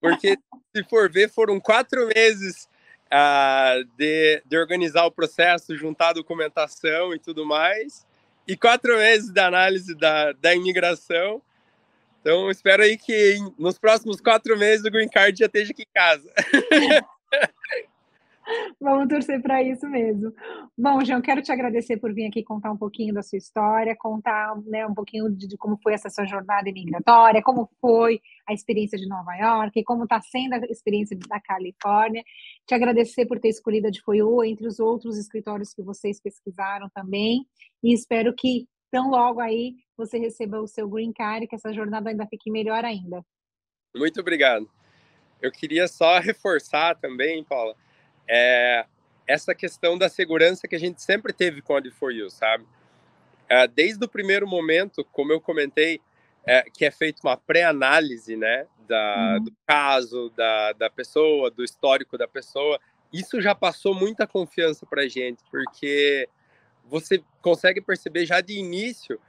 Porque, 0.00 0.36
se 0.74 0.84
for 0.88 1.10
ver, 1.10 1.28
foram 1.30 1.60
quatro 1.60 2.08
meses 2.08 2.68
uh, 3.12 3.84
de, 3.96 4.42
de 4.46 4.56
organizar 4.56 5.04
o 5.04 5.12
processo, 5.12 5.76
juntar 5.76 6.14
documentação 6.14 7.14
e 7.14 7.18
tudo 7.18 7.44
mais, 7.44 8.06
e 8.48 8.56
quatro 8.56 8.96
meses 8.96 9.30
da 9.30 9.46
análise 9.46 9.94
da, 9.94 10.32
da 10.32 10.54
imigração. 10.54 11.42
Então, 12.20 12.50
espero 12.50 12.82
aí 12.82 12.96
que 12.96 13.36
nos 13.58 13.78
próximos 13.78 14.20
quatro 14.20 14.58
meses 14.58 14.84
o 14.84 14.90
Green 14.90 15.08
Card 15.08 15.38
já 15.38 15.46
esteja 15.46 15.72
aqui 15.72 15.82
em 15.82 15.92
casa. 15.92 16.32
Vamos 18.80 19.08
torcer 19.08 19.40
para 19.40 19.62
isso 19.62 19.88
mesmo. 19.88 20.32
Bom, 20.76 21.04
João, 21.04 21.20
quero 21.20 21.42
te 21.42 21.52
agradecer 21.52 21.96
por 21.98 22.12
vir 22.12 22.26
aqui 22.26 22.42
contar 22.42 22.72
um 22.72 22.76
pouquinho 22.76 23.14
da 23.14 23.22
sua 23.22 23.38
história, 23.38 23.96
contar 23.96 24.56
né, 24.66 24.86
um 24.86 24.94
pouquinho 24.94 25.30
de, 25.30 25.46
de, 25.48 25.56
como 25.56 25.78
foi 25.82 25.94
essa 25.94 26.10
sua 26.10 26.26
jornada 26.26 26.68
imigratória, 26.68 27.42
como 27.42 27.70
foi 27.80 28.20
a 28.48 28.52
experiência 28.52 28.98
de 28.98 29.08
Nova 29.08 29.34
York, 29.34 29.82
como 29.84 30.04
está 30.04 30.20
sendo 30.20 30.54
a 30.54 30.58
experiência 30.66 31.16
da 31.28 31.40
Califórnia. 31.40 32.22
Te 32.66 32.74
agradecer 32.74 33.26
por 33.26 33.38
ter 33.38 33.48
escolhido 33.48 33.88
a 33.88 33.90
de 33.90 34.02
Foiu 34.02 34.44
entre 34.44 34.66
os 34.66 34.80
outros 34.80 35.18
escritórios 35.18 35.72
que 35.72 35.82
vocês 35.82 36.20
pesquisaram 36.20 36.88
também. 36.94 37.46
E 37.82 37.92
espero 37.92 38.34
que 38.34 38.66
tão 38.90 39.08
logo 39.08 39.40
aí 39.40 39.74
você 39.96 40.18
receba 40.18 40.60
o 40.60 40.66
seu 40.66 40.88
green 40.88 41.12
card 41.12 41.44
e 41.44 41.48
que 41.48 41.54
essa 41.54 41.72
jornada 41.72 42.10
ainda 42.10 42.26
fique 42.26 42.50
melhor 42.50 42.84
ainda. 42.84 43.24
Muito 43.94 44.20
obrigado. 44.20 44.68
Eu 45.40 45.50
queria 45.50 45.88
só 45.88 46.18
reforçar 46.20 46.96
também, 46.96 47.42
Paula, 47.44 47.74
é, 48.28 48.84
essa 49.26 49.54
questão 49.54 49.96
da 49.96 50.08
segurança 50.08 50.68
que 50.68 50.76
a 50.76 50.78
gente 50.78 51.02
sempre 51.02 51.32
teve 51.32 51.62
com 51.62 51.76
a 51.76 51.82
D4U, 51.82 52.30
sabe? 52.30 52.66
É, 53.48 53.66
desde 53.66 54.04
o 54.04 54.08
primeiro 54.08 54.46
momento, 54.46 55.04
como 55.12 55.32
eu 55.32 55.40
comentei, 55.40 56.00
é, 56.44 56.62
que 56.62 56.84
é 56.84 56.90
feita 56.90 57.20
uma 57.22 57.36
pré-análise, 57.36 58.36
né, 58.36 58.66
da, 58.88 59.36
uhum. 59.36 59.44
do 59.44 59.52
caso, 59.66 60.30
da, 60.36 60.72
da 60.72 60.90
pessoa, 60.90 61.50
do 61.50 61.62
histórico 61.62 62.18
da 62.18 62.26
pessoa, 62.26 62.80
isso 63.12 63.40
já 63.40 63.54
passou 63.54 63.94
muita 63.94 64.26
confiança 64.26 64.86
para 64.86 65.02
a 65.02 65.08
gente, 65.08 65.42
porque 65.50 66.28
você 66.86 67.22
consegue 67.40 67.80
perceber 67.80 68.26
já 68.26 68.40
de 68.40 68.58
início 68.58 69.20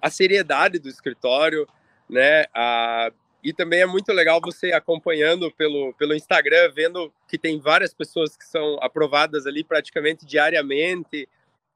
a 0.00 0.10
seriedade 0.10 0.78
do 0.78 0.88
escritório, 0.88 1.66
né, 2.08 2.44
a, 2.54 3.10
e 3.48 3.52
também 3.54 3.80
é 3.80 3.86
muito 3.86 4.12
legal 4.12 4.42
você 4.44 4.72
acompanhando 4.72 5.50
pelo, 5.52 5.94
pelo 5.94 6.14
Instagram, 6.14 6.70
vendo 6.70 7.10
que 7.26 7.38
tem 7.38 7.58
várias 7.58 7.94
pessoas 7.94 8.36
que 8.36 8.44
são 8.44 8.76
aprovadas 8.82 9.46
ali 9.46 9.64
praticamente 9.64 10.26
diariamente. 10.26 11.26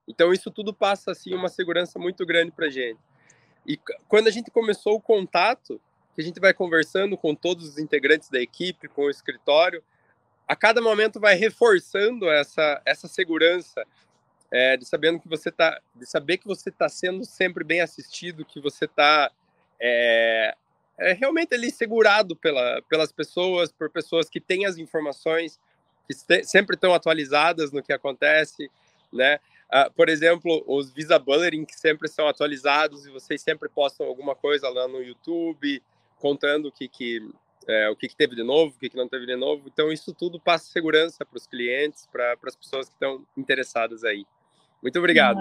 Então 0.07 0.35
isso 0.35 0.51
tudo 0.51 0.75
passa 0.75 1.13
assim 1.13 1.33
uma 1.33 1.49
segurança 1.49 1.99
muito 1.99 2.27
grande 2.27 2.51
para 2.51 2.69
gente. 2.69 3.01
E 3.67 3.81
quando 4.07 4.27
a 4.27 4.31
gente 4.31 4.51
começou 4.51 4.97
o 4.97 5.01
contato, 5.01 5.81
que 6.15 6.21
a 6.21 6.25
gente 6.25 6.39
vai 6.39 6.53
conversando 6.53 7.17
com 7.17 7.35
todos 7.35 7.67
os 7.67 7.79
integrantes 7.79 8.29
da 8.29 8.39
equipe, 8.39 8.87
com 8.87 9.05
o 9.05 9.11
escritório, 9.11 9.83
a 10.47 10.55
cada 10.55 10.83
momento 10.83 11.19
vai 11.19 11.37
reforçando 11.37 12.29
essa 12.29 12.83
essa 12.85 13.09
segurança 13.09 13.83
é, 14.51 14.77
de 14.77 14.85
sabendo 14.85 15.19
que 15.19 15.27
você 15.27 15.51
tá, 15.51 15.81
de 15.95 16.05
saber 16.05 16.37
que 16.37 16.47
você 16.47 16.69
está 16.69 16.87
sendo 16.87 17.25
sempre 17.25 17.65
bem 17.65 17.81
assistido, 17.81 18.45
que 18.45 18.61
você 18.61 18.85
está 18.85 19.33
é, 19.81 20.55
é 20.99 21.13
realmente 21.13 21.55
ali 21.55 21.71
segurado 21.71 22.37
pela, 22.37 22.83
pelas 22.89 23.13
pessoas, 23.13 23.73
por 23.73 23.91
pessoas 23.91 24.29
que 24.29 24.41
têm 24.41 24.67
as 24.67 24.79
informações, 24.79 25.59
que 26.07 26.15
sempre 26.45 26.75
estão 26.75 26.95
atualizadas 26.95 27.73
no 27.73 27.83
que 27.83 27.93
acontece, 27.93 28.71
né? 29.13 29.39
Uh, 29.73 29.91
por 29.95 30.11
exemplo, 30.11 30.63
os 30.67 30.93
Visa 30.93 31.19
Bulletin 31.19 31.65
que 31.65 31.75
sempre 31.75 32.07
são 32.07 32.29
atualizados 32.29 33.07
e 33.07 33.11
vocês 33.11 33.41
sempre 33.41 33.71
postam 33.71 34.07
alguma 34.07 34.35
coisa 34.35 34.69
lá 34.69 34.87
no 34.87 35.03
YouTube, 35.03 35.83
contando 36.19 36.67
o 36.69 36.73
que, 36.73 36.87
que, 36.87 37.27
é, 37.67 37.89
o 37.89 37.97
que, 37.97 38.07
que 38.07 38.17
teve 38.17 38.37
de 38.37 38.43
novo, 38.43 38.75
o 38.77 38.79
que, 38.79 38.91
que 38.91 38.97
não 38.97 39.09
teve 39.09 39.25
de 39.25 39.35
novo. 39.35 39.65
Então, 39.73 39.91
isso 39.91 40.13
tudo 40.13 40.39
passa 40.39 40.71
segurança 40.71 41.25
para 41.25 41.39
os 41.39 41.47
clientes, 41.47 42.07
para 42.13 42.37
as 42.45 42.55
pessoas 42.55 42.87
que 42.87 42.95
estão 42.95 43.27
interessadas 43.37 44.05
aí. 44.05 44.27
Muito 44.83 44.99
obrigado. 44.99 45.39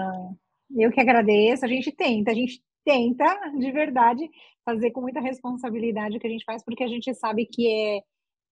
Eu 0.74 0.90
que 0.90 1.00
agradeço. 1.00 1.64
A 1.64 1.68
gente 1.68 1.92
tenta, 1.92 2.30
a 2.30 2.34
gente 2.34 2.62
tenta 2.84 3.52
de 3.58 3.70
verdade 3.70 4.28
fazer 4.64 4.90
com 4.90 5.00
muita 5.00 5.20
responsabilidade 5.20 6.16
o 6.16 6.20
que 6.20 6.26
a 6.26 6.30
gente 6.30 6.44
faz, 6.44 6.64
porque 6.64 6.84
a 6.84 6.88
gente 6.88 7.12
sabe 7.14 7.46
que 7.46 7.68
é, 7.68 8.02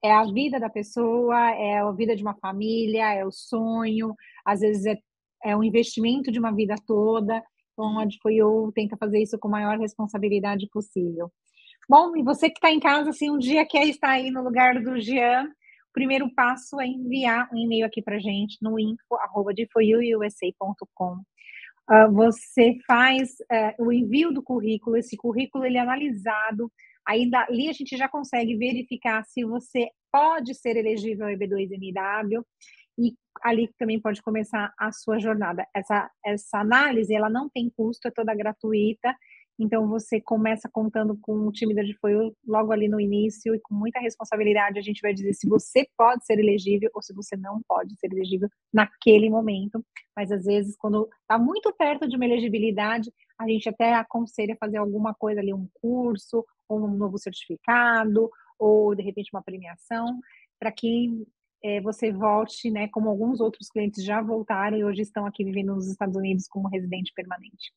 é 0.08 0.12
a 0.12 0.24
vida 0.24 0.58
da 0.58 0.68
pessoa, 0.68 1.50
é 1.52 1.78
a 1.78 1.90
vida 1.92 2.16
de 2.16 2.22
uma 2.22 2.34
família, 2.34 3.14
é 3.14 3.24
o 3.24 3.30
sonho, 3.30 4.14
às 4.44 4.60
vezes 4.60 4.86
é, 4.86 4.98
é 5.44 5.56
um 5.56 5.62
investimento 5.62 6.30
de 6.30 6.38
uma 6.38 6.52
vida 6.52 6.74
toda. 6.86 7.42
Então, 7.72 7.98
a 7.98 8.06
eu 8.30 8.70
tenta 8.74 8.96
fazer 8.96 9.22
isso 9.22 9.38
com 9.38 9.48
a 9.48 9.52
maior 9.52 9.78
responsabilidade 9.78 10.68
possível. 10.70 11.30
Bom, 11.88 12.16
e 12.16 12.22
você 12.22 12.48
que 12.48 12.58
está 12.58 12.70
em 12.70 12.78
casa, 12.78 13.12
se 13.12 13.28
um 13.30 13.38
dia 13.38 13.66
quer 13.66 13.86
estar 13.88 14.10
aí 14.10 14.30
no 14.30 14.42
lugar 14.42 14.80
do 14.82 15.00
Jean, 15.00 15.44
o 15.44 15.92
primeiro 15.92 16.32
passo 16.34 16.80
é 16.80 16.86
enviar 16.86 17.48
um 17.52 17.56
e-mail 17.56 17.86
aqui 17.86 18.02
para 18.02 18.18
gente 18.18 18.58
no 18.62 18.78
info.deforyouusa.com 18.78 21.12
uh, 21.14 21.24
você 22.12 22.78
faz 22.86 23.30
uh, 23.50 23.84
o 23.84 23.92
envio 23.92 24.32
do 24.32 24.42
currículo, 24.42 24.96
esse 24.96 25.16
currículo 25.16 25.64
ele 25.64 25.76
é 25.76 25.80
analisado, 25.80 26.70
aí 27.06 27.28
ali 27.34 27.68
a 27.68 27.72
gente 27.72 27.96
já 27.96 28.08
consegue 28.08 28.56
verificar 28.56 29.24
se 29.24 29.44
você 29.44 29.88
pode 30.12 30.54
ser 30.54 30.76
elegível 30.76 31.26
ao 31.26 31.32
EB2NW 31.32 32.44
e 32.98 33.14
ali 33.42 33.68
também 33.78 34.00
pode 34.00 34.22
começar 34.22 34.72
a 34.78 34.92
sua 34.92 35.18
jornada. 35.18 35.66
Essa, 35.74 36.10
essa 36.24 36.58
análise, 36.58 37.14
ela 37.14 37.30
não 37.30 37.48
tem 37.48 37.70
custo, 37.76 38.08
é 38.08 38.10
toda 38.10 38.34
gratuita, 38.34 39.14
então 39.58 39.88
você 39.88 40.20
começa 40.20 40.68
contando 40.72 41.16
com 41.20 41.46
o 41.46 41.52
time 41.52 41.74
da 41.74 41.82
foi 42.00 42.14
logo 42.46 42.72
ali 42.72 42.88
no 42.88 43.00
início 43.00 43.54
e 43.54 43.60
com 43.60 43.74
muita 43.74 44.00
responsabilidade 44.00 44.78
a 44.78 44.82
gente 44.82 45.00
vai 45.00 45.12
dizer 45.12 45.34
se 45.34 45.48
você 45.48 45.86
pode 45.96 46.24
ser 46.24 46.38
elegível 46.38 46.90
ou 46.94 47.02
se 47.02 47.12
você 47.12 47.36
não 47.36 47.60
pode 47.68 47.94
ser 47.98 48.12
elegível 48.12 48.48
naquele 48.72 49.28
momento. 49.28 49.84
Mas 50.16 50.30
às 50.30 50.44
vezes 50.44 50.76
quando 50.76 51.08
está 51.20 51.38
muito 51.38 51.72
perto 51.74 52.08
de 52.08 52.16
uma 52.16 52.24
elegibilidade, 52.24 53.12
a 53.38 53.46
gente 53.48 53.68
até 53.68 53.94
aconselha 53.94 54.56
fazer 54.58 54.78
alguma 54.78 55.14
coisa 55.14 55.40
ali, 55.40 55.52
um 55.52 55.68
curso, 55.80 56.44
ou 56.68 56.86
um 56.86 56.96
novo 56.96 57.18
certificado, 57.18 58.30
ou 58.58 58.94
de 58.94 59.02
repente 59.02 59.30
uma 59.32 59.42
premiação, 59.42 60.20
para 60.58 60.70
que 60.70 61.26
é, 61.62 61.80
você 61.80 62.10
volte, 62.10 62.70
né, 62.70 62.88
como 62.88 63.08
alguns 63.08 63.40
outros 63.40 63.68
clientes 63.68 64.04
já 64.04 64.20
voltaram 64.22 64.76
e 64.76 64.84
hoje 64.84 65.02
estão 65.02 65.26
aqui 65.26 65.44
vivendo 65.44 65.74
nos 65.74 65.88
Estados 65.88 66.16
Unidos 66.16 66.46
como 66.48 66.68
residente 66.68 67.12
permanente. 67.14 67.72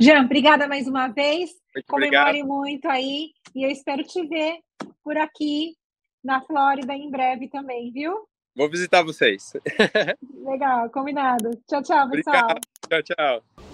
Jean, 0.00 0.24
obrigada 0.24 0.66
mais 0.66 0.86
uma 0.88 1.08
vez. 1.08 1.50
Muito 1.74 1.86
Comemore 1.86 2.18
obrigado. 2.18 2.48
muito 2.48 2.88
aí 2.88 3.30
e 3.54 3.64
eu 3.64 3.70
espero 3.70 4.02
te 4.02 4.26
ver 4.26 4.58
por 5.02 5.16
aqui 5.16 5.74
na 6.22 6.40
Flórida 6.42 6.94
em 6.94 7.10
breve 7.10 7.48
também, 7.48 7.90
viu? 7.90 8.26
Vou 8.54 8.68
visitar 8.68 9.02
vocês. 9.02 9.52
Legal, 10.44 10.90
combinado. 10.90 11.50
Tchau, 11.68 11.82
tchau, 11.82 12.10
pessoal. 12.10 12.50
Obrigado. 12.50 12.60
Tchau, 12.88 13.02
tchau. 13.02 13.69